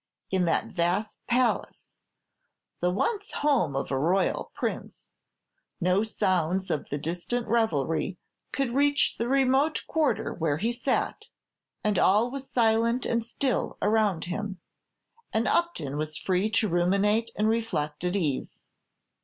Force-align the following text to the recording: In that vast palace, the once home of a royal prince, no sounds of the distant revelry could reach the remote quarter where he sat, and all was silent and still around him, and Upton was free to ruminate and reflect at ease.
In 0.31 0.45
that 0.45 0.65
vast 0.65 1.23
palace, 1.27 1.95
the 2.79 2.89
once 2.89 3.31
home 3.33 3.75
of 3.75 3.91
a 3.91 3.99
royal 3.99 4.51
prince, 4.55 5.11
no 5.79 6.03
sounds 6.03 6.71
of 6.71 6.89
the 6.89 6.97
distant 6.97 7.47
revelry 7.47 8.17
could 8.51 8.73
reach 8.73 9.17
the 9.19 9.27
remote 9.27 9.83
quarter 9.85 10.33
where 10.33 10.57
he 10.57 10.71
sat, 10.71 11.27
and 11.83 11.99
all 11.99 12.31
was 12.31 12.49
silent 12.49 13.05
and 13.05 13.23
still 13.23 13.77
around 13.79 14.25
him, 14.25 14.59
and 15.33 15.47
Upton 15.47 15.97
was 15.97 16.17
free 16.17 16.49
to 16.49 16.67
ruminate 16.67 17.29
and 17.35 17.47
reflect 17.47 18.03
at 18.03 18.15
ease. 18.15 18.65